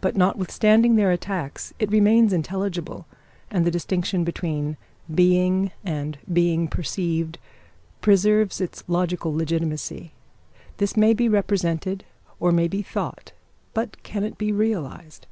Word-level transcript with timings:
But 0.00 0.14
notwithstanding 0.14 0.94
their 0.94 1.10
attacks 1.10 1.74
it 1.80 1.90
remains 1.90 2.32
intelligible, 2.32 3.04
and 3.50 3.64
the 3.64 3.70
distinction 3.72 4.22
between 4.22 4.76
being 5.12 5.72
and 5.84 6.16
being 6.32 6.68
perceived 6.68 7.40
preserves 8.00 8.60
its 8.60 8.84
logical 8.86 9.34
legitimacy. 9.34 10.12
This 10.76 10.96
may 10.96 11.14
be 11.14 11.28
represented, 11.28 12.04
or 12.38 12.52
may 12.52 12.68
be 12.68 12.80
thought; 12.80 13.32
but 13.74 14.00
can 14.04 14.22
it 14.22 14.38
be 14.38 14.52
realised? 14.52 15.26